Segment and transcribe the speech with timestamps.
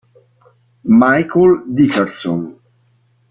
[1.01, 2.57] Michael Dickerson